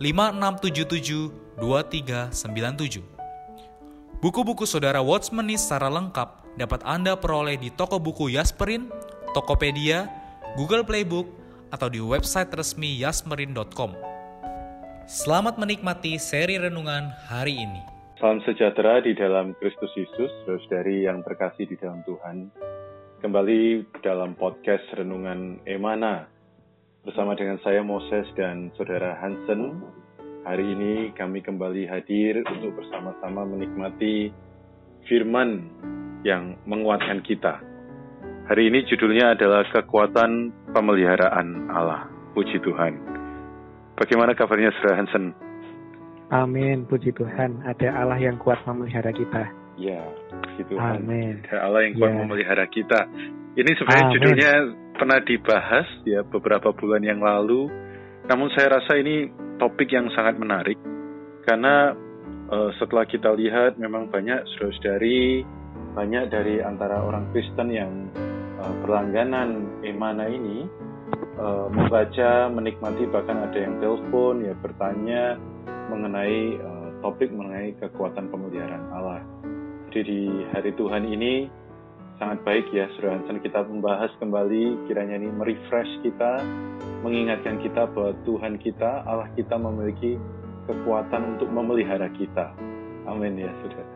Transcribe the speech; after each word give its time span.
5677 0.00 1.60
2397. 1.60 3.04
Buku-buku 4.24 4.64
saudara 4.64 5.04
Watchmeni 5.04 5.60
secara 5.60 5.92
lengkap 5.92 6.56
dapat 6.56 6.80
Anda 6.88 7.20
peroleh 7.20 7.60
di 7.60 7.68
toko 7.68 8.00
buku 8.00 8.32
Yasmerin, 8.32 8.88
Tokopedia, 9.36 10.08
Google 10.56 10.88
Playbook, 10.88 11.28
atau 11.68 11.92
di 11.92 12.00
website 12.00 12.48
resmi 12.48 12.96
yasmerin.com. 12.96 13.92
Selamat 15.04 15.60
menikmati 15.60 16.16
seri 16.16 16.56
renungan 16.56 17.12
hari 17.28 17.60
ini. 17.60 17.84
Salam 18.16 18.40
sejahtera 18.48 19.04
di 19.04 19.12
dalam 19.12 19.52
Kristus 19.60 19.92
Yesus, 19.92 20.32
saudari 20.48 21.04
yang 21.04 21.20
terkasih 21.28 21.68
di 21.68 21.76
dalam 21.76 22.00
Tuhan. 22.08 22.48
Kembali 23.20 23.84
dalam 24.00 24.32
podcast 24.32 24.88
Renungan 24.96 25.60
Emana 25.68 26.39
bersama 27.00 27.32
dengan 27.32 27.56
saya 27.64 27.80
Moses 27.80 28.28
dan 28.36 28.68
saudara 28.76 29.16
Hansen. 29.20 29.80
Hari 30.44 30.64
ini 30.64 30.92
kami 31.16 31.40
kembali 31.44 31.88
hadir 31.88 32.44
untuk 32.48 32.76
bersama-sama 32.80 33.44
menikmati 33.44 34.32
firman 35.08 35.68
yang 36.24 36.56
menguatkan 36.64 37.20
kita. 37.24 37.60
Hari 38.48 38.68
ini 38.72 38.84
judulnya 38.88 39.36
adalah 39.36 39.64
kekuatan 39.68 40.52
pemeliharaan 40.72 41.72
Allah. 41.72 42.08
Puji 42.36 42.60
Tuhan. 42.60 42.96
Bagaimana 43.96 44.32
kabarnya 44.32 44.72
saudara 44.80 45.00
Hansen? 45.04 45.32
Amin, 46.30 46.88
puji 46.88 47.12
Tuhan. 47.16 47.64
Ada 47.66 47.90
Allah 47.96 48.20
yang 48.20 48.40
kuat 48.40 48.60
memelihara 48.64 49.12
kita. 49.12 49.59
Ya, 49.80 50.04
Tuhan. 50.68 51.00
Amin. 51.00 51.40
Ada 51.48 51.64
Allah 51.64 51.80
yang 51.88 51.94
kuat 51.96 52.12
Ya. 52.12 52.18
memelihara 52.20 52.66
kita. 52.68 53.00
Ini 53.56 53.70
sebenarnya 53.80 54.04
Amin. 54.06 54.14
judulnya 54.20 54.52
pernah 54.94 55.18
dibahas 55.24 55.88
ya 56.04 56.20
beberapa 56.28 56.76
bulan 56.76 57.00
yang 57.00 57.24
lalu. 57.24 57.72
Namun 58.28 58.52
saya 58.52 58.76
rasa 58.76 59.00
ini 59.00 59.32
topik 59.56 59.88
yang 59.88 60.12
sangat 60.12 60.36
menarik 60.36 60.76
karena 61.48 61.96
eh, 62.52 62.70
setelah 62.76 63.08
kita 63.08 63.32
lihat 63.32 63.80
memang 63.80 64.12
banyak 64.12 64.44
saudara-saudari 64.54 65.42
banyak 65.96 66.30
dari 66.30 66.62
antara 66.62 67.02
orang 67.02 67.32
Kristen 67.32 67.72
yang 67.72 67.90
eh, 68.60 68.72
berlangganan 68.84 69.80
Emana 69.82 70.28
ini 70.28 70.68
eh, 71.40 71.66
membaca, 71.72 72.52
menikmati 72.52 73.08
bahkan 73.08 73.48
ada 73.48 73.58
yang 73.58 73.80
telepon 73.80 74.44
ya 74.44 74.54
bertanya 74.60 75.40
mengenai 75.90 76.40
eh, 76.60 76.88
topik 77.00 77.32
mengenai 77.32 77.74
kekuatan 77.80 78.28
pemeliharaan 78.28 78.86
Allah. 78.94 79.39
Di 79.90 80.46
hari 80.54 80.70
Tuhan 80.78 81.02
ini. 81.02 81.50
Sangat 82.22 82.46
baik 82.46 82.70
ya 82.70 82.86
Saudara 82.94 83.18
Hansen 83.18 83.42
kita 83.42 83.66
membahas 83.66 84.14
kembali 84.22 84.86
kiranya 84.86 85.18
ini 85.18 85.34
merefresh 85.34 86.04
kita 86.06 86.38
mengingatkan 87.02 87.58
kita 87.58 87.90
bahwa 87.90 88.14
Tuhan 88.22 88.60
kita 88.62 89.02
Allah 89.02 89.26
kita 89.34 89.58
memiliki 89.58 90.14
kekuatan 90.70 91.34
untuk 91.34 91.50
memelihara 91.50 92.06
kita. 92.14 92.54
Amin 93.10 93.34
ya 93.34 93.50
Saudara. 93.64 93.90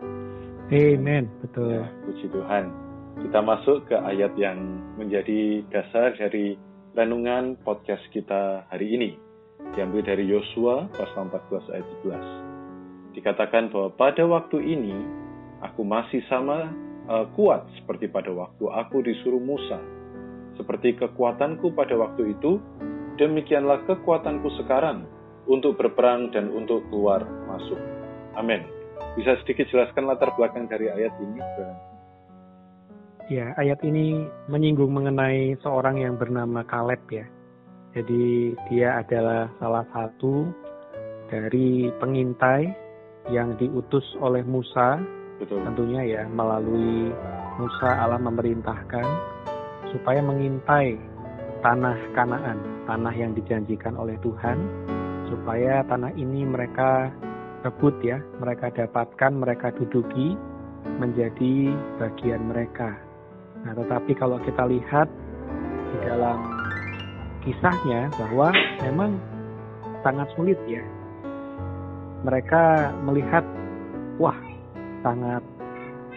Amen, 0.74 1.30
betul. 1.46 1.78
ya, 1.78 1.86
puji 2.10 2.26
Tuhan. 2.26 2.64
Kita 3.22 3.38
masuk 3.44 3.86
ke 3.86 3.94
ayat 3.94 4.34
yang 4.34 4.58
menjadi 4.98 5.62
dasar 5.70 6.18
dari 6.18 6.58
renungan 6.98 7.54
podcast 7.62 8.02
kita 8.10 8.66
hari 8.66 8.98
ini. 8.98 9.10
Diambil 9.78 10.02
dari 10.02 10.26
Yosua 10.26 10.90
pasal 10.90 11.30
14 11.30 11.70
ayat 11.70 11.86
11 12.02 12.54
dikatakan 13.14 13.70
bahwa 13.70 13.94
pada 13.94 14.26
waktu 14.26 14.58
ini 14.58 15.22
aku 15.64 15.80
masih 15.82 16.20
sama 16.28 16.68
uh, 17.08 17.24
kuat 17.32 17.64
seperti 17.80 18.12
pada 18.12 18.28
waktu 18.30 18.64
aku 18.68 19.00
disuruh 19.00 19.40
Musa. 19.40 19.80
Seperti 20.54 20.94
kekuatanku 20.94 21.74
pada 21.74 21.98
waktu 21.98 22.36
itu, 22.36 22.62
demikianlah 23.18 23.82
kekuatanku 23.88 24.46
sekarang 24.62 25.08
untuk 25.50 25.74
berperang 25.80 26.30
dan 26.30 26.52
untuk 26.52 26.86
keluar 26.92 27.26
masuk. 27.50 27.80
Amin. 28.38 28.62
Bisa 29.18 29.34
sedikit 29.42 29.66
jelaskan 29.70 30.06
latar 30.06 30.30
belakang 30.38 30.70
dari 30.70 30.90
ayat 30.90 31.14
ini? 31.18 31.38
Ya, 33.30 33.56
ayat 33.56 33.80
ini 33.82 34.26
menyinggung 34.52 34.92
mengenai 34.92 35.56
seorang 35.64 36.02
yang 36.02 36.20
bernama 36.20 36.60
Kaleb 36.66 37.00
ya. 37.08 37.26
Jadi 37.94 38.52
dia 38.68 39.00
adalah 39.00 39.48
salah 39.62 39.86
satu 39.94 40.50
dari 41.30 41.88
pengintai 42.02 42.68
yang 43.32 43.56
diutus 43.56 44.04
oleh 44.20 44.42
Musa 44.44 45.00
Betul. 45.38 45.66
tentunya 45.66 46.02
ya 46.06 46.22
melalui 46.30 47.10
Musa 47.58 47.90
Allah 47.90 48.22
memerintahkan 48.22 49.06
supaya 49.90 50.22
mengintai 50.22 50.98
tanah 51.62 51.98
Kanaan, 52.14 52.58
tanah 52.86 53.14
yang 53.14 53.34
dijanjikan 53.34 53.98
oleh 53.98 54.18
Tuhan 54.22 54.58
supaya 55.32 55.82
tanah 55.88 56.12
ini 56.14 56.46
mereka 56.46 57.10
rebut 57.64 57.96
ya, 58.04 58.20
mereka 58.38 58.68
dapatkan, 58.70 59.32
mereka 59.32 59.72
duduki 59.72 60.36
menjadi 61.00 61.72
bagian 61.96 62.44
mereka. 62.44 62.92
Nah, 63.64 63.72
tetapi 63.72 64.12
kalau 64.14 64.36
kita 64.44 64.68
lihat 64.68 65.08
di 65.90 65.96
dalam 66.04 66.38
kisahnya 67.40 68.12
bahwa 68.20 68.52
memang 68.84 69.16
sangat 70.04 70.28
sulit 70.36 70.60
ya. 70.68 70.84
Mereka 72.24 72.92
melihat 73.04 73.44
wah 74.20 74.36
sangat 75.04 75.44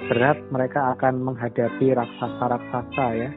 berat 0.08 0.40
mereka 0.50 0.96
akan 0.96 1.20
menghadapi 1.20 1.92
raksasa-raksasa 1.92 3.06
ya 3.20 3.30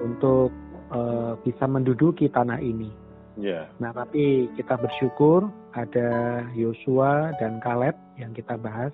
untuk 0.00 0.54
eh, 0.94 1.32
bisa 1.42 1.66
menduduki 1.66 2.30
tanah 2.30 2.62
ini. 2.62 3.02
Ya, 3.40 3.64
Nah, 3.80 3.96
tapi 3.96 4.52
kita 4.60 4.76
bersyukur 4.76 5.48
ada 5.72 6.44
Yosua 6.52 7.32
dan 7.40 7.64
Kaleb 7.64 7.96
yang 8.20 8.36
kita 8.36 8.60
bahas. 8.60 8.92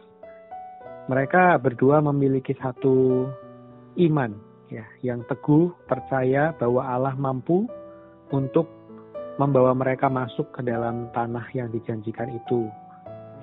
Mereka 1.10 1.58
berdua 1.58 1.98
memiliki 1.98 2.54
satu 2.54 3.26
iman 3.98 4.30
ya, 4.70 4.86
yang 5.02 5.26
teguh 5.26 5.74
percaya 5.90 6.54
bahwa 6.54 6.86
Allah 6.86 7.18
mampu 7.18 7.66
untuk 8.30 8.70
membawa 9.42 9.74
mereka 9.74 10.06
masuk 10.06 10.54
ke 10.54 10.62
dalam 10.62 11.10
tanah 11.10 11.50
yang 11.54 11.74
dijanjikan 11.74 12.30
itu. 12.30 12.70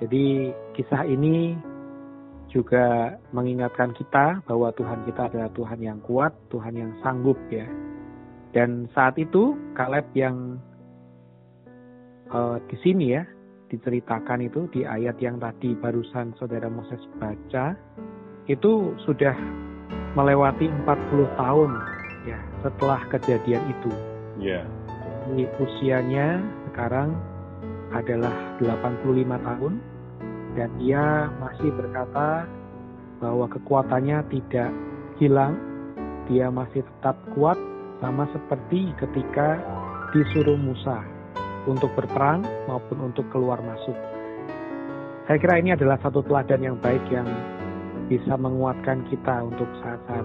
Jadi 0.00 0.52
kisah 0.76 1.04
ini 1.08 1.56
juga 2.50 3.16
mengingatkan 3.34 3.92
kita 3.94 4.40
bahwa 4.46 4.70
Tuhan 4.74 5.02
kita 5.04 5.28
adalah 5.30 5.50
Tuhan 5.52 5.80
yang 5.82 5.98
kuat, 6.06 6.32
Tuhan 6.50 6.74
yang 6.78 6.92
sanggup 7.02 7.36
ya. 7.50 7.66
Dan 8.54 8.88
saat 8.94 9.18
itu 9.20 9.58
Kaleb 9.76 10.06
yang 10.16 10.56
eh, 12.30 12.56
di 12.70 12.76
sini 12.80 13.12
ya 13.12 13.26
diceritakan 13.66 14.46
itu 14.46 14.70
di 14.70 14.86
ayat 14.86 15.18
yang 15.18 15.42
tadi 15.42 15.74
barusan 15.74 16.32
saudara 16.38 16.70
Moses 16.70 17.02
baca 17.18 17.74
itu 18.46 18.94
sudah 19.02 19.34
melewati 20.14 20.70
40 20.86 20.86
tahun 21.34 21.70
ya 22.24 22.38
setelah 22.62 23.00
kejadian 23.10 23.62
itu. 23.68 23.90
ya, 24.38 24.62
Jadi 25.26 25.44
usianya 25.58 26.38
sekarang 26.70 27.10
adalah 27.90 28.34
85 28.62 29.02
tahun 29.42 29.72
dan 30.56 30.72
ia 30.80 31.28
masih 31.36 31.68
berkata 31.76 32.48
bahwa 33.20 33.46
kekuatannya 33.52 34.24
tidak 34.32 34.72
hilang, 35.20 35.54
dia 36.26 36.48
masih 36.48 36.80
tetap 36.82 37.16
kuat 37.36 37.60
sama 38.00 38.28
seperti 38.32 38.92
ketika 38.96 39.60
disuruh 40.12 40.56
Musa 40.56 41.04
untuk 41.68 41.92
berperang 41.92 42.44
maupun 42.66 43.12
untuk 43.12 43.28
keluar 43.28 43.60
masuk. 43.60 43.94
saya 45.26 45.42
kira 45.42 45.58
ini 45.58 45.74
adalah 45.74 45.98
satu 45.98 46.22
teladan 46.22 46.62
yang 46.62 46.76
baik 46.78 47.02
yang 47.10 47.26
bisa 48.06 48.38
menguatkan 48.38 49.02
kita 49.10 49.42
untuk 49.42 49.66
saat-saat 49.82 50.22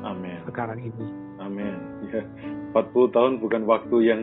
Amin. 0.00 0.40
sekarang 0.48 0.80
ini. 0.80 1.06
Amin. 1.36 1.76
Ya, 2.08 2.24
40 2.72 3.12
tahun 3.12 3.32
bukan 3.44 3.68
waktu 3.68 3.96
yang 4.08 4.22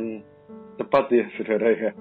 tepat 0.82 1.14
ya, 1.14 1.26
saudara 1.38 1.70
ya. 1.78 1.92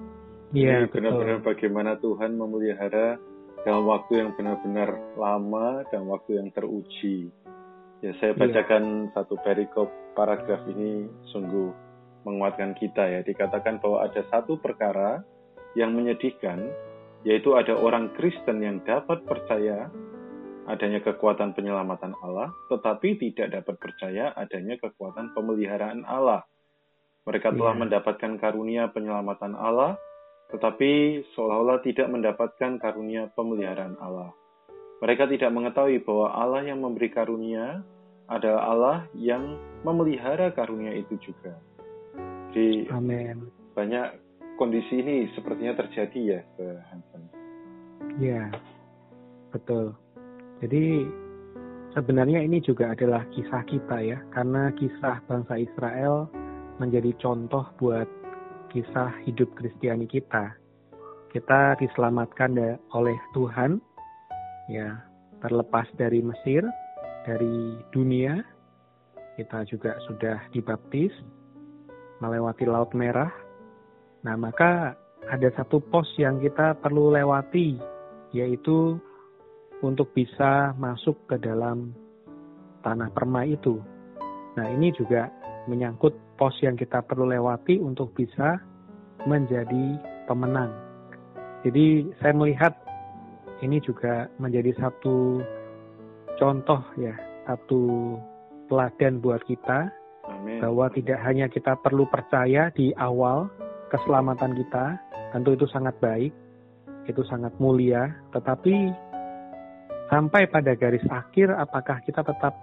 Iya, 0.57 0.89
benar-benar 0.89 1.45
bagaimana 1.45 2.01
Tuhan 2.01 2.33
memelihara 2.33 3.21
dalam 3.65 3.83
waktu 3.89 4.21
yang 4.21 4.29
benar-benar 4.37 4.93
lama 5.17 5.81
dan 5.89 6.05
waktu 6.05 6.37
yang 6.37 6.53
teruji. 6.53 7.33
Ya, 8.05 8.13
saya 8.21 8.37
Iya. 8.37 8.39
bacakan 8.45 9.09
satu 9.17 9.41
perikop 9.41 9.89
paragraf 10.13 10.61
ini 10.69 11.09
sungguh 11.33 11.73
menguatkan 12.29 12.77
kita 12.77 13.01
ya. 13.09 13.19
Dikatakan 13.25 13.81
bahwa 13.81 14.05
ada 14.05 14.21
satu 14.29 14.61
perkara 14.61 15.25
yang 15.73 15.97
menyedihkan, 15.97 16.61
yaitu 17.25 17.57
ada 17.57 17.73
orang 17.73 18.13
Kristen 18.13 18.61
yang 18.61 18.85
dapat 18.85 19.25
percaya 19.25 19.89
adanya 20.65 21.01
kekuatan 21.01 21.53
penyelamatan 21.53 22.13
Allah, 22.21 22.49
tetapi 22.69 23.17
tidak 23.21 23.53
dapat 23.53 23.75
percaya 23.77 24.33
adanya 24.33 24.77
kekuatan 24.81 25.33
pemeliharaan 25.33 26.05
Allah. 26.05 26.45
Mereka 27.25 27.57
telah 27.57 27.73
Iya. 27.73 27.81
mendapatkan 27.85 28.31
karunia 28.37 28.89
penyelamatan 28.93 29.57
Allah, 29.57 29.97
tetapi 30.53 31.23
seolah-olah 31.33 31.81
tidak 31.81 32.07
mendapatkan 32.11 32.77
karunia 32.77 33.31
pemeliharaan 33.33 33.97
Allah. 33.97 34.29
Mereka 35.01 35.27
tidak 35.27 35.51
mengetahui 35.51 36.01
bahwa 36.05 36.31
Allah 36.31 36.61
yang 36.65 36.79
memberi 36.79 37.11
karunia 37.11 37.83
adalah 38.25 38.61
Allah 38.69 38.97
yang 39.13 39.57
memelihara 39.85 40.49
karunia 40.53 40.93
itu 40.97 41.17
juga. 41.21 41.53
Jadi 42.55 42.89
Amin. 42.89 43.51
banyak 43.75 44.17
kondisi 44.55 45.03
ini 45.03 45.27
sepertinya 45.35 45.75
terjadi 45.75 46.19
ya, 46.23 46.41
ke 46.55 46.65
Hansen. 46.89 47.23
Ya, 48.17 48.47
betul. 49.51 49.91
Jadi 50.63 51.03
sebenarnya 51.91 52.39
ini 52.47 52.63
juga 52.63 52.95
adalah 52.95 53.27
kisah 53.35 53.61
kita 53.67 53.99
ya, 53.99 54.17
karena 54.31 54.71
kisah 54.79 55.19
bangsa 55.27 55.59
Israel 55.59 56.31
menjadi 56.79 57.11
contoh 57.19 57.67
buat 57.75 58.07
kisah 58.75 59.15
hidup 59.23 59.55
Kristiani 59.55 60.03
kita. 60.03 60.51
Kita 61.31 61.79
diselamatkan 61.79 62.59
oleh 62.91 63.15
Tuhan, 63.31 63.79
ya, 64.67 64.99
terlepas 65.39 65.87
dari 65.95 66.19
Mesir, 66.19 66.59
dari 67.23 67.79
dunia. 67.95 68.43
Kita 69.39 69.63
juga 69.63 69.95
sudah 70.03 70.43
dibaptis, 70.51 71.11
melewati 72.19 72.67
Laut 72.67 72.91
Merah. 72.91 73.31
Nah, 74.27 74.35
maka 74.35 74.95
ada 75.31 75.49
satu 75.55 75.79
pos 75.79 76.07
yang 76.19 76.43
kita 76.43 76.75
perlu 76.83 77.15
lewati, 77.15 77.79
yaitu 78.35 78.99
untuk 79.79 80.11
bisa 80.11 80.75
masuk 80.75 81.15
ke 81.31 81.39
dalam 81.39 81.95
tanah 82.83 83.07
permai 83.15 83.55
itu. 83.55 83.79
Nah, 84.55 84.67
ini 84.71 84.91
juga 84.95 85.31
menyangkut 85.67 86.24
pos 86.35 86.55
yang 86.61 86.75
kita 86.75 87.03
perlu 87.03 87.27
lewati 87.31 87.79
untuk 87.79 88.11
bisa 88.15 88.59
menjadi 89.25 89.99
pemenang. 90.27 90.71
Jadi, 91.65 92.13
saya 92.21 92.33
melihat 92.35 92.73
ini 93.63 93.81
juga 93.81 94.29
menjadi 94.37 94.75
satu 94.77 95.41
contoh 96.37 96.81
ya, 96.99 97.15
satu 97.47 98.15
teladan 98.67 99.23
buat 99.23 99.41
kita 99.47 99.89
Amin. 100.27 100.59
bahwa 100.59 100.91
tidak 100.91 101.19
hanya 101.23 101.47
kita 101.47 101.77
perlu 101.79 102.05
percaya 102.09 102.69
di 102.73 102.91
awal 102.99 103.47
keselamatan 103.93 104.57
kita, 104.57 104.99
tentu 105.31 105.55
itu 105.55 105.65
sangat 105.71 105.95
baik, 106.01 106.33
itu 107.05 107.21
sangat 107.29 107.53
mulia, 107.61 108.11
tetapi 108.33 108.91
sampai 110.09 110.49
pada 110.49 110.73
garis 110.73 111.05
akhir 111.09 111.53
apakah 111.53 112.01
kita 112.03 112.21
tetap 112.25 112.53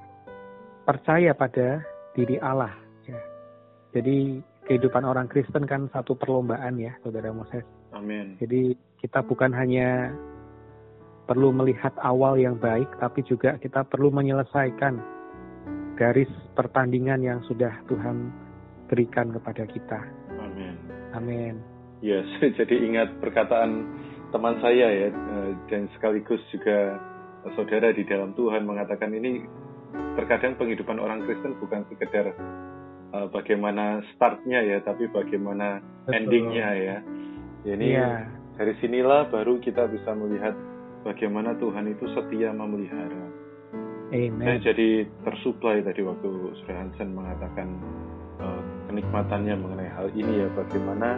percaya 0.82 1.30
pada 1.32 1.82
diri 2.12 2.36
Allah. 2.42 2.81
Jadi 3.92 4.40
kehidupan 4.66 5.04
orang 5.04 5.28
Kristen 5.28 5.68
kan 5.68 5.88
satu 5.92 6.16
perlombaan 6.16 6.80
ya, 6.80 6.96
Saudara 7.04 7.28
Moses. 7.32 7.64
Amin. 7.92 8.40
Jadi 8.40 8.72
kita 9.00 9.20
bukan 9.20 9.52
hanya 9.52 10.12
perlu 11.28 11.52
melihat 11.52 11.92
awal 12.00 12.40
yang 12.40 12.56
baik, 12.56 12.88
tapi 12.98 13.22
juga 13.28 13.60
kita 13.60 13.84
perlu 13.86 14.10
menyelesaikan 14.10 14.98
garis 15.94 16.30
pertandingan 16.56 17.20
yang 17.20 17.38
sudah 17.46 17.72
Tuhan 17.86 18.32
berikan 18.88 19.30
kepada 19.30 19.64
kita. 19.68 20.00
Amin. 20.40 20.74
Amin. 21.12 21.54
Saya 22.02 22.50
jadi 22.64 22.76
ingat 22.82 23.08
perkataan 23.22 23.86
teman 24.32 24.56
saya 24.64 24.88
ya, 24.88 25.08
eh, 25.12 25.50
dan 25.68 25.86
sekaligus 25.94 26.40
juga 26.50 26.98
saudara 27.54 27.92
di 27.92 28.06
dalam 28.08 28.32
Tuhan 28.38 28.64
mengatakan 28.64 29.12
ini 29.12 29.44
terkadang 30.16 30.56
penghidupan 30.56 30.96
orang 30.96 31.26
Kristen 31.26 31.58
bukan 31.60 31.84
sekedar 31.92 32.32
eh, 33.14 33.26
bagaimana 33.30 34.00
startnya 34.14 34.60
ya, 34.64 34.78
tapi 34.82 35.08
bagaimana 35.12 35.78
Betul. 36.08 36.16
endingnya 36.16 36.68
ya. 36.74 36.96
Ini 37.62 37.86
Iya, 37.94 38.26
dari 38.58 38.74
sinilah 38.82 39.30
baru 39.30 39.62
kita 39.62 39.86
bisa 39.86 40.10
melihat 40.18 40.56
bagaimana 41.06 41.54
Tuhan 41.62 41.86
itu 41.92 42.10
setia 42.10 42.50
memelihara. 42.50 43.24
Saya 44.12 44.28
amen. 44.28 44.60
jadi 44.60 45.08
tersuplai 45.24 45.80
tadi 45.80 46.04
waktu 46.04 46.28
Sri 46.60 46.74
Hansen 46.74 47.16
mengatakan 47.16 47.68
eh, 48.42 48.62
kenikmatannya 48.90 49.54
mengenai 49.56 49.90
hal 49.94 50.12
ini 50.12 50.44
ya 50.44 50.48
bagaimana 50.52 51.16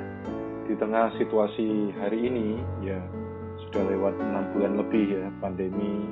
di 0.68 0.78
tengah 0.78 1.10
situasi 1.18 1.90
hari 1.98 2.28
ini 2.30 2.60
ya 2.86 3.00
sudah 3.66 3.82
lewat 3.90 4.14
enam 4.20 4.44
bulan 4.54 4.72
lebih 4.78 5.04
ya 5.10 5.26
pandemi 5.42 6.06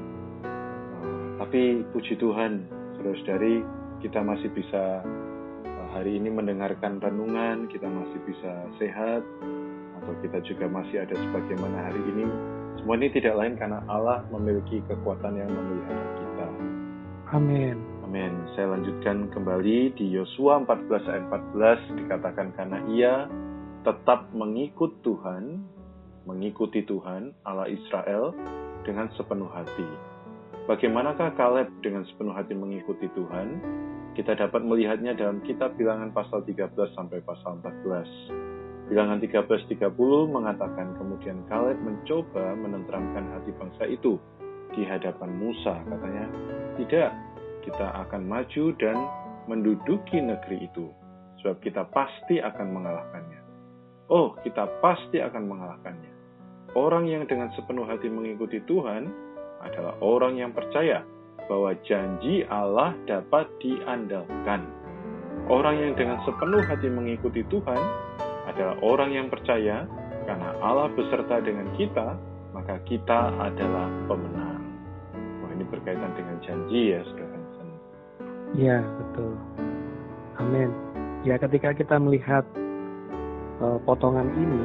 Eh, 1.03 1.25
tapi 1.39 1.63
puji 1.91 2.15
Tuhan 2.19 2.63
saudara-saudari 2.99 3.63
kita 4.03 4.23
masih 4.23 4.51
bisa 4.55 5.03
hari 5.93 6.17
ini 6.17 6.33
mendengarkan 6.33 6.99
renungan 6.99 7.69
kita 7.69 7.85
masih 7.85 8.19
bisa 8.25 8.53
sehat 8.81 9.21
atau 10.01 10.13
kita 10.25 10.41
juga 10.43 10.67
masih 10.67 11.05
ada 11.05 11.15
sebagaimana 11.15 11.93
hari 11.93 12.01
ini 12.09 12.25
semua 12.81 12.97
ini 12.97 13.13
tidak 13.13 13.37
lain 13.37 13.55
karena 13.61 13.85
Allah 13.87 14.25
memiliki 14.33 14.81
kekuatan 14.89 15.39
yang 15.39 15.53
memelihara 15.53 16.07
kita. 16.19 16.49
Amin. 17.37 17.77
Amin. 18.03 18.33
Saya 18.57 18.75
lanjutkan 18.75 19.31
kembali 19.31 19.95
di 19.95 20.11
Yosua 20.11 20.65
14 20.67 21.13
ayat 21.13 21.25
14 21.31 22.01
dikatakan 22.03 22.49
karena 22.57 22.79
ia 22.91 23.15
tetap 23.87 24.33
mengikut 24.35 24.99
Tuhan, 25.07 25.63
mengikuti 26.27 26.83
Tuhan 26.83 27.37
Allah 27.47 27.69
Israel 27.71 28.35
dengan 28.83 29.13
sepenuh 29.15 29.49
hati. 29.53 30.12
Bagaimanakah 30.63 31.35
Kaleb 31.35 31.69
dengan 31.83 32.07
sepenuh 32.07 32.31
hati 32.31 32.55
mengikuti 32.55 33.11
Tuhan? 33.19 33.59
Kita 34.15 34.39
dapat 34.39 34.63
melihatnya 34.63 35.11
dalam 35.19 35.43
kitab 35.43 35.75
Bilangan 35.75 36.15
pasal 36.15 36.47
13 36.47 36.71
sampai 36.95 37.19
pasal 37.27 37.59
14. 37.59 38.07
Bilangan 38.87 39.19
13:30 39.19 40.31
mengatakan 40.31 40.95
kemudian 41.01 41.43
Kaleb 41.51 41.83
mencoba 41.83 42.55
menenteramkan 42.55 43.27
hati 43.35 43.51
bangsa 43.59 43.91
itu 43.91 44.23
di 44.71 44.87
hadapan 44.87 45.35
Musa 45.35 45.83
katanya, 45.83 46.31
"Tidak, 46.79 47.11
kita 47.67 47.87
akan 48.07 48.23
maju 48.23 48.65
dan 48.79 48.97
menduduki 49.51 50.23
negeri 50.23 50.71
itu, 50.71 50.91
sebab 51.43 51.59
kita 51.59 51.83
pasti 51.91 52.39
akan 52.39 52.67
mengalahkannya. 52.71 53.41
Oh, 54.11 54.39
kita 54.43 54.69
pasti 54.79 55.19
akan 55.19 55.43
mengalahkannya. 55.51 56.13
Orang 56.79 57.11
yang 57.11 57.27
dengan 57.27 57.51
sepenuh 57.59 57.85
hati 57.85 58.07
mengikuti 58.07 58.63
Tuhan 58.65 59.32
adalah 59.63 59.95
orang 60.03 60.39
yang 60.39 60.51
percaya 60.51 61.07
bahwa 61.47 61.75
janji 61.87 62.47
Allah 62.47 62.95
dapat 63.07 63.51
diandalkan. 63.59 64.67
Orang 65.51 65.75
yang 65.79 65.93
dengan 65.99 66.23
sepenuh 66.23 66.63
hati 66.63 66.87
mengikuti 66.87 67.43
Tuhan 67.51 67.81
adalah 68.47 68.79
orang 68.83 69.11
yang 69.11 69.27
percaya 69.27 69.87
karena 70.23 70.55
Allah 70.63 70.87
beserta 70.95 71.43
dengan 71.43 71.67
kita, 71.75 72.15
maka 72.55 72.79
kita 72.87 73.35
adalah 73.43 73.91
pemenang. 74.07 74.63
Wah, 75.43 75.51
ini 75.51 75.65
berkaitan 75.67 76.15
dengan 76.15 76.37
janji 76.47 76.95
ya, 76.95 77.01
Saudara 77.11 77.35
Hansen. 77.35 77.69
Ya, 78.55 78.79
betul. 79.03 79.35
Amin. 80.39 80.71
Ya, 81.27 81.39
ketika 81.43 81.75
kita 81.75 81.99
melihat 81.99 82.47
eh, 83.59 83.79
potongan 83.83 84.31
ini, 84.39 84.63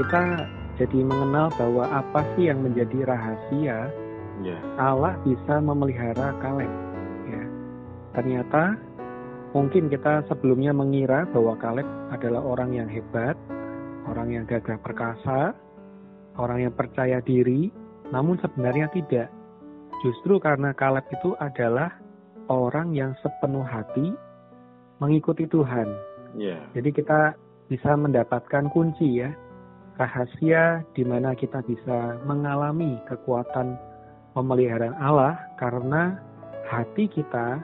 kita 0.00 0.48
jadi 0.80 0.98
mengenal 1.04 1.52
bahwa 1.58 1.84
apa 1.90 2.22
sih 2.36 2.48
yang 2.48 2.64
menjadi 2.64 3.04
rahasia 3.04 3.92
Ya, 4.42 4.58
Allah 4.78 5.18
bisa 5.26 5.58
memelihara 5.58 6.34
Kaleb. 6.38 6.70
Ya. 7.26 7.42
Ternyata 8.14 8.78
mungkin 9.50 9.90
kita 9.90 10.22
sebelumnya 10.30 10.70
mengira 10.70 11.26
bahwa 11.34 11.58
Kaleb 11.58 11.88
adalah 12.14 12.42
orang 12.46 12.70
yang 12.70 12.86
hebat, 12.86 13.34
orang 14.06 14.30
yang 14.30 14.44
gagah 14.46 14.78
perkasa, 14.78 15.56
orang 16.38 16.70
yang 16.70 16.74
percaya 16.74 17.18
diri, 17.18 17.74
namun 18.14 18.38
sebenarnya 18.38 18.86
tidak. 18.94 19.28
Justru 20.06 20.38
karena 20.38 20.70
Kaleb 20.70 21.04
itu 21.10 21.34
adalah 21.42 21.90
orang 22.46 22.94
yang 22.94 23.18
sepenuh 23.18 23.66
hati 23.66 24.14
mengikuti 25.02 25.50
Tuhan. 25.50 25.90
ya, 26.38 26.58
Jadi 26.74 26.90
kita 26.94 27.34
bisa 27.68 27.94
mendapatkan 27.98 28.70
kunci 28.72 29.22
ya. 29.22 29.30
rahasia 29.98 30.86
di 30.94 31.02
mana 31.02 31.34
kita 31.34 31.58
bisa 31.66 32.22
mengalami 32.22 33.02
kekuatan 33.10 33.74
pemeliharaan 34.38 34.94
Allah 35.02 35.34
karena 35.58 36.14
hati 36.70 37.10
kita 37.10 37.58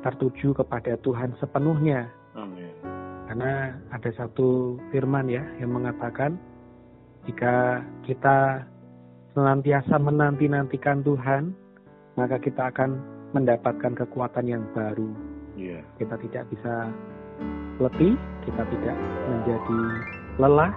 tertuju 0.00 0.56
kepada 0.56 0.96
Tuhan 1.04 1.36
sepenuhnya. 1.36 2.08
Amin. 2.32 2.72
Karena 3.28 3.76
ada 3.92 4.10
satu 4.16 4.80
firman 4.88 5.28
ya 5.28 5.44
yang 5.60 5.76
mengatakan 5.76 6.40
jika 7.28 7.84
kita 8.08 8.64
senantiasa 9.36 10.00
menanti-nantikan 10.00 11.04
Tuhan, 11.04 11.52
maka 12.16 12.40
kita 12.40 12.72
akan 12.72 13.00
mendapatkan 13.36 13.92
kekuatan 13.96 14.48
yang 14.48 14.64
baru. 14.72 15.08
Iya. 15.56 15.84
Kita 16.00 16.16
tidak 16.20 16.44
bisa 16.52 16.88
letih, 17.82 18.14
kita 18.46 18.62
tidak 18.62 18.96
menjadi 19.28 19.80
lelah, 20.38 20.72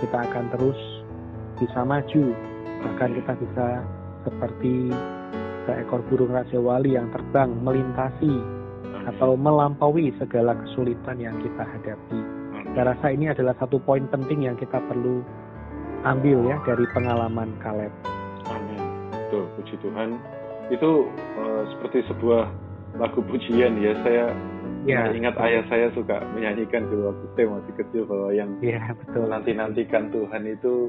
kita 0.00 0.18
akan 0.30 0.44
terus 0.56 0.80
bisa 1.60 1.80
maju. 1.84 2.24
Bahkan 2.80 3.10
kita 3.20 3.32
bisa 3.36 3.66
seperti 4.26 4.92
seekor 5.68 6.00
burung 6.08 6.32
raja 6.32 6.56
wali 6.58 6.96
yang 6.96 7.08
terbang 7.12 7.52
melintasi 7.60 8.32
Amin. 8.32 9.08
atau 9.14 9.36
melampaui 9.36 10.12
segala 10.16 10.56
kesulitan 10.56 11.20
yang 11.20 11.36
kita 11.40 11.62
hadapi. 11.62 12.18
Amin. 12.56 12.72
Saya 12.74 12.84
rasa 12.96 13.06
ini 13.12 13.28
adalah 13.30 13.54
satu 13.60 13.78
poin 13.82 14.04
penting 14.08 14.48
yang 14.48 14.56
kita 14.56 14.80
perlu 14.88 15.20
ambil 16.04 16.48
ya 16.48 16.56
dari 16.64 16.84
pengalaman 16.96 17.52
Kaleb. 17.60 17.92
Amin. 18.48 18.80
Tuh, 19.28 19.44
puji 19.60 19.76
Tuhan. 19.84 20.16
Itu 20.72 21.06
eh, 21.38 21.62
seperti 21.76 22.08
sebuah 22.08 22.48
lagu 22.98 23.20
pujian 23.22 23.78
ya. 23.78 23.94
Saya 24.02 24.26
Ya, 24.88 25.12
ingat 25.12 25.36
ayah 25.36 25.60
saya 25.68 25.92
suka 25.92 26.24
menyanyikan 26.32 26.88
dulu 26.88 27.12
waktu 27.12 27.26
saya 27.36 27.46
masih 27.52 27.74
kecil 27.84 28.02
bahwa 28.08 28.32
yang 28.32 28.48
ya 28.64 28.80
betul. 28.96 29.28
nanti-nantikan 29.28 30.08
Tuhan 30.08 30.42
itu 30.48 30.88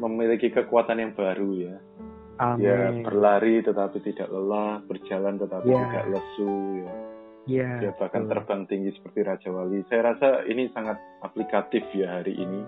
memiliki 0.00 0.48
kekuatan 0.48 0.96
yang 0.96 1.12
baru 1.12 1.50
ya. 1.60 1.76
Ya 2.58 2.90
Amin. 2.90 3.06
berlari 3.06 3.62
tetapi 3.62 4.02
tidak 4.02 4.28
lelah, 4.28 4.82
berjalan 4.82 5.38
tetapi 5.38 5.66
Ya. 5.66 5.78
tidak 5.80 6.06
lesu 6.10 6.52
ya. 6.82 6.92
Ya, 7.42 7.70
Ya 7.82 7.90
bahkan 7.98 8.26
betul. 8.26 8.32
terbang 8.38 8.62
tinggi 8.66 8.90
seperti 8.94 9.20
Raja 9.22 9.50
Wali. 9.50 9.82
Saya 9.90 10.14
rasa 10.14 10.28
ini 10.46 10.70
sangat 10.70 10.94
aplikatif 11.20 11.82
ya 11.90 12.18
hari 12.18 12.34
ini. 12.34 12.62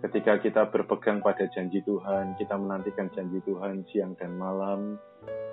Ketika 0.00 0.40
kita 0.40 0.62
berpegang 0.66 1.20
pada 1.20 1.46
janji 1.46 1.78
Tuhan, 1.80 2.34
kita 2.34 2.56
menantikan 2.56 3.06
janji 3.12 3.38
Tuhan 3.44 3.86
siang 3.86 4.16
dan 4.16 4.34
malam, 4.34 4.98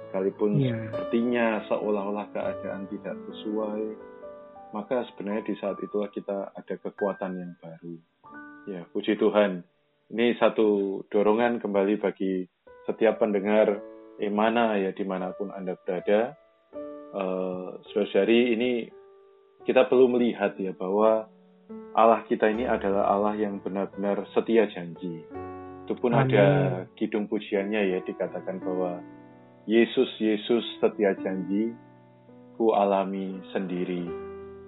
sekalipun 0.10 0.58
Ya. 0.58 0.74
sepertinya 0.88 1.62
seolah-olah 1.68 2.32
keadaan 2.32 2.88
tidak 2.88 3.14
sesuai, 3.28 3.84
maka 4.72 5.06
sebenarnya 5.12 5.44
di 5.46 5.56
saat 5.60 5.78
itulah 5.78 6.10
kita 6.10 6.50
ada 6.50 6.76
kekuatan 6.80 7.38
yang 7.38 7.54
baru. 7.60 7.96
Ya, 8.66 8.82
puji 8.90 9.16
Tuhan. 9.16 9.62
Ini 10.08 10.40
satu 10.40 11.04
dorongan 11.12 11.60
kembali 11.60 12.00
bagi 12.00 12.48
setiap 12.88 13.20
pendengar 13.20 13.84
Emana 14.17 14.74
ya 14.82 14.89
di 14.98 15.06
mana 15.06 15.29
pun 15.38 15.53
Anda 15.53 15.77
berada. 15.77 16.34
Eh, 17.13 17.70
saudari 17.94 18.58
ini 18.58 18.89
kita 19.62 19.86
perlu 19.86 20.10
melihat 20.10 20.58
ya 20.58 20.74
bahwa 20.74 21.29
Allah 21.94 22.25
kita 22.25 22.50
ini 22.50 22.65
adalah 22.65 23.13
Allah 23.13 23.38
yang 23.38 23.62
benar-benar 23.62 24.25
setia 24.34 24.65
janji. 24.74 25.22
Itu 25.86 25.94
pun 26.01 26.17
Amin. 26.17 26.34
ada 26.34 26.46
kidung 26.98 27.29
pujiannya 27.29 27.94
ya 27.94 28.00
dikatakan 28.01 28.58
bahwa 28.58 29.06
Yesus 29.70 30.10
Yesus 30.17 30.65
setia 30.82 31.13
janji 31.22 31.77
ku 32.58 32.74
alami 32.74 33.38
sendiri. 33.53 34.08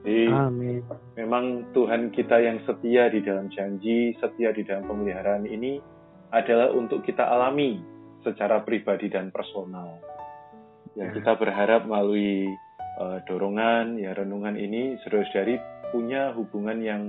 Jadi 0.06 0.26
Amin. 0.30 0.86
memang 1.18 1.74
Tuhan 1.74 2.14
kita 2.14 2.38
yang 2.40 2.62
setia 2.70 3.10
di 3.10 3.20
dalam 3.26 3.50
janji, 3.50 4.14
setia 4.22 4.54
di 4.54 4.62
dalam 4.62 4.86
pemeliharaan 4.86 5.44
ini 5.50 5.82
adalah 6.30 6.70
untuk 6.72 7.02
kita 7.02 7.26
alami 7.26 7.99
secara 8.24 8.62
pribadi 8.64 9.08
dan 9.08 9.32
personal. 9.32 10.00
Ya, 10.98 11.08
Ya. 11.08 11.16
kita 11.16 11.38
berharap 11.40 11.86
melalui 11.88 12.50
eh, 13.00 13.20
dorongan, 13.32 13.96
ya 13.96 14.12
renungan 14.12 14.60
ini, 14.60 15.00
saudara-saudari 15.06 15.56
punya 15.96 16.36
hubungan 16.36 16.84
yang 16.84 17.04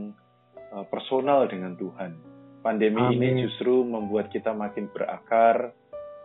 eh, 0.71 0.87
personal 0.87 1.51
dengan 1.51 1.75
Tuhan. 1.75 2.15
Pandemi 2.61 3.17
ini 3.17 3.35
Amin. 3.35 3.43
justru 3.49 3.83
membuat 3.83 4.29
kita 4.31 4.53
makin 4.53 4.87
berakar, 4.93 5.73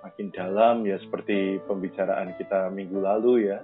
makin 0.03 0.29
dalam, 0.35 0.83
ya 0.85 0.99
seperti 1.01 1.63
pembicaraan 1.65 2.35
kita 2.37 2.69
minggu 2.69 2.99
lalu 2.99 3.49
ya. 3.49 3.63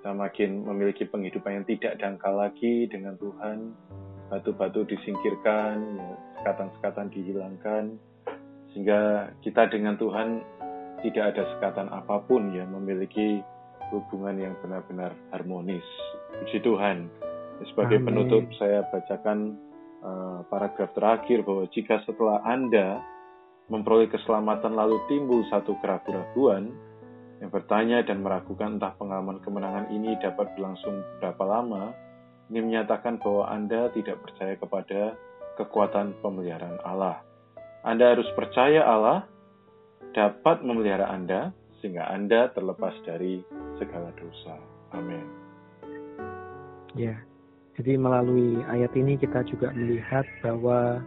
Kita 0.00 0.14
makin 0.16 0.64
memiliki 0.64 1.04
penghidupan 1.04 1.60
yang 1.60 1.66
tidak 1.68 1.98
dangkal 2.00 2.38
lagi 2.38 2.86
dengan 2.88 3.18
Tuhan. 3.20 3.74
Batu-batu 4.32 4.88
disingkirkan, 4.88 5.74
ya, 6.00 6.08
sekatan-sekatan 6.40 7.12
dihilangkan, 7.12 7.84
sehingga 8.72 9.30
kita 9.44 9.68
dengan 9.68 10.00
Tuhan 10.00 10.40
tidak 11.04 11.36
ada 11.36 11.42
sekatan 11.54 11.92
apa 11.92 12.24
pun 12.24 12.56
ya 12.56 12.64
memiliki 12.64 13.44
hubungan 13.92 14.40
yang 14.40 14.54
benar-benar 14.64 15.12
harmonis. 15.30 15.84
Puji 16.40 16.64
Tuhan. 16.64 17.12
Sebagai 17.70 18.00
Amin. 18.00 18.08
penutup 18.10 18.44
saya 18.56 18.82
bacakan 18.88 19.54
eh, 20.00 20.38
paragraf 20.48 20.90
terakhir 20.96 21.44
bahwa 21.44 21.68
jika 21.70 22.00
setelah 22.08 22.40
Anda 22.48 23.04
memperoleh 23.68 24.08
keselamatan 24.10 24.76
lalu 24.76 24.98
timbul 25.08 25.44
satu 25.48 25.76
keraguan-keraguan 25.80 26.72
yang 27.40 27.50
bertanya 27.52 28.00
dan 28.04 28.24
meragukan 28.24 28.80
entah 28.80 28.96
pengalaman 28.96 29.40
kemenangan 29.44 29.92
ini 29.92 30.16
dapat 30.20 30.52
berlangsung 30.56 31.04
berapa 31.20 31.44
lama, 31.44 31.92
ini 32.48 32.60
menyatakan 32.60 33.20
bahwa 33.20 33.48
Anda 33.48 33.92
tidak 33.92 34.20
percaya 34.24 34.54
kepada 34.56 35.00
kekuatan 35.60 36.18
pemeliharaan 36.20 36.80
Allah. 36.84 37.20
Anda 37.84 38.16
harus 38.16 38.28
percaya 38.32 38.84
Allah 38.84 39.28
dapat 40.14 40.62
memelihara 40.62 41.10
Anda 41.10 41.50
sehingga 41.82 42.08
Anda 42.08 42.48
terlepas 42.54 42.94
dari 43.04 43.42
segala 43.76 44.14
dosa. 44.16 44.56
Amin. 44.94 45.26
Ya. 46.94 47.18
Jadi 47.74 47.98
melalui 47.98 48.62
ayat 48.70 48.94
ini 48.94 49.18
kita 49.18 49.42
juga 49.50 49.74
melihat 49.74 50.22
bahwa 50.46 51.02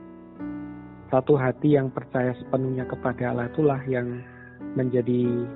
satu 1.08 1.40
hati 1.40 1.80
yang 1.80 1.88
percaya 1.88 2.36
sepenuhnya 2.36 2.84
kepada 2.84 3.32
Allah 3.32 3.48
itulah 3.48 3.80
yang 3.88 4.20
menjadi 4.76 5.48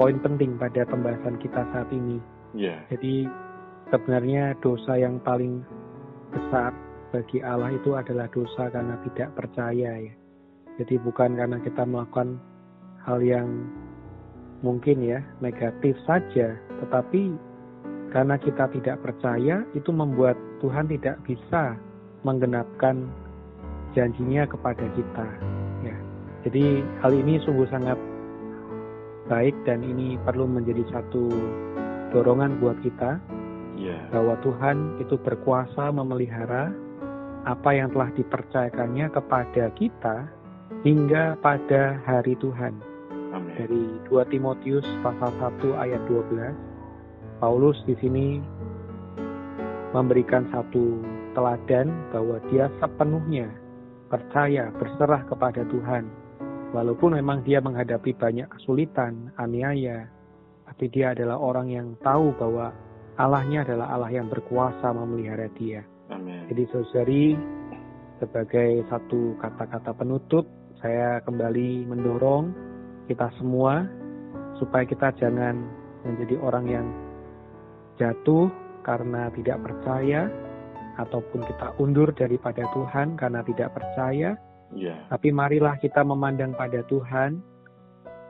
poin 0.00 0.16
penting 0.24 0.56
pada 0.56 0.88
pembahasan 0.88 1.36
kita 1.44 1.60
saat 1.76 1.92
ini. 1.92 2.16
Ya, 2.56 2.80
Jadi 2.88 3.28
sebenarnya 3.92 4.56
dosa 4.64 4.96
yang 4.96 5.20
paling 5.20 5.60
besar 6.32 6.72
bagi 7.12 7.44
Allah 7.44 7.76
itu 7.76 7.92
adalah 7.92 8.24
dosa 8.32 8.72
karena 8.72 8.96
tidak 9.04 9.36
percaya 9.36 9.92
ya. 10.08 10.14
Jadi 10.80 10.96
bukan 11.04 11.36
karena 11.36 11.60
kita 11.60 11.84
melakukan 11.84 12.40
hal 13.06 13.22
yang 13.22 13.48
mungkin 14.60 14.98
ya 15.00 15.22
negatif 15.38 15.94
saja, 16.04 16.58
tetapi 16.82 17.32
karena 18.10 18.34
kita 18.38 18.66
tidak 18.74 18.98
percaya 19.02 19.62
itu 19.78 19.90
membuat 19.94 20.34
Tuhan 20.58 20.90
tidak 20.90 21.22
bisa 21.22 21.78
menggenapkan 22.26 23.06
janjinya 23.94 24.44
kepada 24.50 24.84
kita 24.98 25.26
ya. 25.86 25.96
Jadi 26.46 26.82
hal 27.02 27.12
ini 27.14 27.38
sungguh 27.42 27.66
sangat 27.70 27.98
baik 29.26 29.54
dan 29.66 29.82
ini 29.82 30.18
perlu 30.22 30.46
menjadi 30.46 30.86
satu 30.90 31.30
dorongan 32.14 32.62
buat 32.62 32.78
kita 32.86 33.18
ya, 33.78 33.98
bahwa 34.14 34.38
Tuhan 34.46 35.02
itu 35.02 35.18
berkuasa 35.18 35.90
memelihara 35.90 36.70
apa 37.46 37.70
yang 37.74 37.90
telah 37.94 38.10
dipercayakannya 38.14 39.06
kepada 39.10 39.70
kita 39.78 40.26
hingga 40.82 41.38
pada 41.42 41.98
hari 42.06 42.34
Tuhan. 42.38 42.95
Amin. 43.36 43.54
Dari 43.54 43.84
2 44.08 44.32
Timotius 44.32 44.86
pasal 45.04 45.30
1 45.38 45.76
ayat 45.76 46.02
12, 46.08 46.56
Paulus 47.38 47.76
di 47.84 47.94
sini 48.00 48.40
memberikan 49.92 50.48
satu 50.48 51.00
teladan 51.36 51.92
bahwa 52.10 52.40
dia 52.48 52.72
sepenuhnya 52.80 53.52
percaya 54.08 54.72
berserah 54.72 55.22
kepada 55.28 55.62
Tuhan. 55.68 56.08
Walaupun 56.72 57.16
memang 57.16 57.44
dia 57.46 57.62
menghadapi 57.62 58.16
banyak 58.16 58.48
kesulitan, 58.50 59.32
aniaya, 59.38 60.08
tapi 60.66 60.90
dia 60.90 61.14
adalah 61.14 61.38
orang 61.38 61.68
yang 61.70 61.88
tahu 62.02 62.34
bahwa 62.36 62.74
Allahnya 63.16 63.64
adalah 63.64 63.96
Allah 63.96 64.12
yang 64.12 64.28
berkuasa 64.28 64.92
memelihara 64.92 65.48
dia. 65.56 65.80
Amin. 66.12 66.44
Jadi 66.52 66.62
saudari, 66.68 67.24
sebagai 68.20 68.84
satu 68.92 69.40
kata-kata 69.40 69.96
penutup, 69.96 70.44
saya 70.84 71.24
kembali 71.24 71.88
mendorong 71.88 72.52
kita 73.06 73.30
semua 73.38 73.86
supaya 74.58 74.84
kita 74.86 75.14
jangan 75.18 75.66
menjadi 76.06 76.36
orang 76.42 76.66
yang 76.66 76.86
jatuh 77.98 78.50
karena 78.86 79.32
tidak 79.34 79.58
percaya 79.66 80.30
ataupun 80.96 81.44
kita 81.44 81.76
undur 81.76 82.08
daripada 82.14 82.64
Tuhan 82.72 83.18
karena 83.20 83.40
tidak 83.44 83.72
percaya, 83.76 84.36
Ya, 84.74 84.98
tapi 85.06 85.30
marilah 85.30 85.78
kita 85.78 86.02
memandang 86.02 86.50
pada 86.58 86.82
Tuhan 86.90 87.38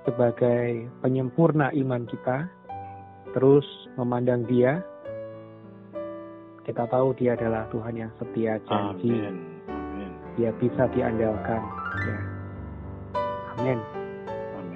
sebagai 0.04 0.84
penyempurna 1.00 1.72
iman 1.72 2.04
kita, 2.04 2.44
terus 3.32 3.64
memandang 3.96 4.44
Dia. 4.44 4.84
Kita 6.68 6.84
tahu 6.92 7.16
Dia 7.16 7.40
adalah 7.40 7.64
Tuhan 7.72 7.94
yang 7.96 8.12
setia 8.20 8.60
janji 8.68 9.16
amin. 9.16 9.34
Amin. 9.72 10.12
dia 10.36 10.52
bisa 10.60 10.84
diandalkan. 10.92 11.62
Ya. 12.04 12.18
Amin. 13.56 13.95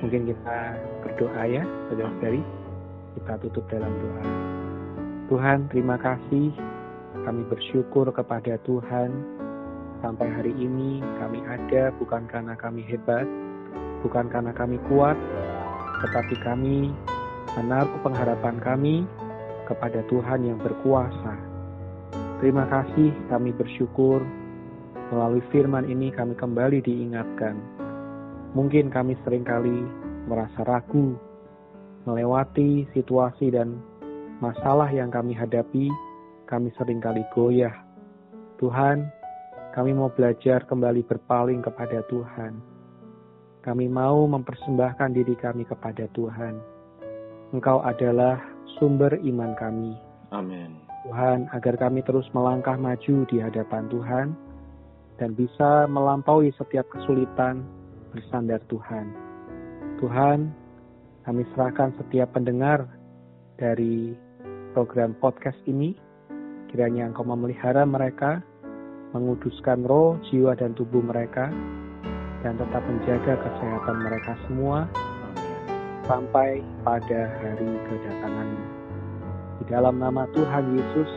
Mungkin 0.00 0.32
kita 0.32 0.58
berdoa 1.04 1.42
ya, 1.44 1.62
saudara-saudari. 1.92 2.40
Kita 3.20 3.32
tutup 3.44 3.64
dalam 3.68 3.92
doa. 4.00 4.24
Tuhan, 5.28 5.68
terima 5.68 6.00
kasih. 6.00 6.56
Kami 7.20 7.42
bersyukur 7.52 8.08
kepada 8.08 8.56
Tuhan. 8.64 9.12
Sampai 10.00 10.32
hari 10.32 10.56
ini 10.56 11.04
kami 11.20 11.44
ada 11.44 11.92
bukan 12.00 12.24
karena 12.32 12.56
kami 12.56 12.80
hebat, 12.88 13.28
bukan 14.00 14.32
karena 14.32 14.56
kami 14.56 14.80
kuat, 14.88 15.20
tetapi 16.00 16.34
kami 16.40 16.88
menaruh 17.60 18.00
pengharapan 18.00 18.56
kami 18.64 19.04
kepada 19.68 20.00
Tuhan 20.08 20.48
yang 20.48 20.56
berkuasa. 20.56 21.36
Terima 22.40 22.64
kasih 22.72 23.12
kami 23.28 23.52
bersyukur 23.52 24.24
melalui 25.12 25.44
firman 25.52 25.84
ini 25.84 26.08
kami 26.08 26.32
kembali 26.32 26.80
diingatkan. 26.80 27.79
Mungkin 28.50 28.90
kami 28.90 29.14
sering 29.22 29.46
kali 29.46 29.86
merasa 30.26 30.66
ragu 30.66 31.14
melewati 32.08 32.88
situasi 32.96 33.52
dan 33.52 33.78
masalah 34.40 34.88
yang 34.88 35.12
kami 35.12 35.36
hadapi, 35.36 35.92
kami 36.48 36.72
sering 36.80 36.98
kali 36.98 37.22
goyah. 37.36 37.74
Tuhan, 38.58 39.06
kami 39.76 39.94
mau 39.94 40.10
belajar 40.10 40.64
kembali 40.66 41.04
berpaling 41.06 41.62
kepada 41.62 42.02
Tuhan. 42.08 42.58
Kami 43.60 43.86
mau 43.86 44.24
mempersembahkan 44.24 45.10
diri 45.12 45.36
kami 45.36 45.68
kepada 45.68 46.08
Tuhan. 46.16 46.56
Engkau 47.52 47.84
adalah 47.84 48.40
sumber 48.80 49.20
iman 49.20 49.52
kami. 49.60 49.92
Amin. 50.32 50.80
Tuhan, 51.04 51.48
agar 51.52 51.76
kami 51.76 52.00
terus 52.04 52.28
melangkah 52.32 52.76
maju 52.76 53.24
di 53.28 53.36
hadapan 53.40 53.88
Tuhan 53.88 54.26
dan 55.20 55.36
bisa 55.36 55.84
melampaui 55.88 56.52
setiap 56.56 56.88
kesulitan 56.92 57.64
bersandar 58.10 58.58
Tuhan. 58.66 59.06
Tuhan, 60.02 60.50
kami 61.24 61.42
serahkan 61.54 61.94
setiap 62.02 62.34
pendengar 62.34 62.86
dari 63.56 64.14
program 64.74 65.14
podcast 65.18 65.58
ini. 65.66 65.94
Kiranya 66.70 67.10
Engkau 67.10 67.26
memelihara 67.26 67.82
mereka, 67.82 68.42
menguduskan 69.10 69.82
roh, 69.86 70.18
jiwa, 70.30 70.54
dan 70.54 70.74
tubuh 70.78 71.02
mereka, 71.02 71.50
dan 72.46 72.54
tetap 72.56 72.82
menjaga 72.86 73.34
kesehatan 73.42 73.96
mereka 74.06 74.32
semua 74.46 74.86
sampai 76.06 76.62
pada 76.86 77.20
hari 77.42 77.70
kedatanganmu. 77.90 78.66
Di 79.60 79.64
dalam 79.68 79.98
nama 79.98 80.30
Tuhan 80.32 80.78
Yesus, 80.78 81.10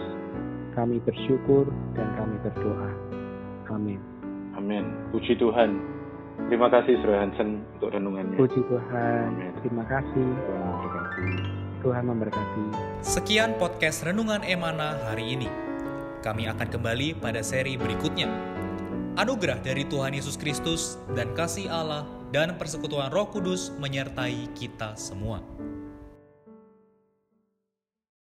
kami 0.74 0.98
bersyukur 1.06 1.70
dan 1.94 2.08
kami 2.18 2.36
berdoa. 2.42 2.92
Amin. 3.70 4.02
Amin. 4.58 4.86
Puji 5.14 5.38
Tuhan. 5.38 5.93
Terima 6.50 6.68
kasih 6.70 6.98
Saudara 7.02 7.30
Hansen 7.30 7.62
untuk 7.78 7.94
renungannya. 7.94 8.38
Puji 8.38 8.62
Tuhan. 8.66 9.28
Amin. 9.38 9.54
Terima 9.62 9.84
kasih. 9.86 10.28
Tuhan 10.34 10.66
memberkati. 10.66 11.30
Tuhan 11.84 12.04
memberkati. 12.10 12.64
Sekian 13.06 13.52
podcast 13.62 14.02
Renungan 14.02 14.42
Emana 14.42 14.98
hari 15.06 15.38
ini. 15.38 15.50
Kami 16.26 16.50
akan 16.50 16.68
kembali 16.72 17.22
pada 17.22 17.46
seri 17.46 17.78
berikutnya. 17.78 18.32
Anugerah 19.14 19.62
dari 19.62 19.86
Tuhan 19.86 20.18
Yesus 20.18 20.40
Kristus 20.42 20.98
dan 21.14 21.38
kasih 21.38 21.70
Allah 21.70 22.10
dan 22.34 22.58
persekutuan 22.58 23.14
Roh 23.14 23.30
Kudus 23.30 23.70
menyertai 23.78 24.50
kita 24.58 24.98
semua. 24.98 25.53